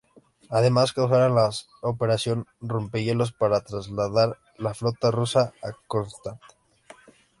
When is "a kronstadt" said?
5.61-6.39